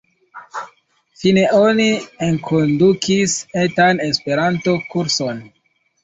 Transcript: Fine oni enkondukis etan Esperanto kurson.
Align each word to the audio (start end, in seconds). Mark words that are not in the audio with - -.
Fine 1.23 1.41
oni 1.57 1.83
enkondukis 2.27 3.35
etan 3.65 4.01
Esperanto 4.07 4.75
kurson. 4.95 5.45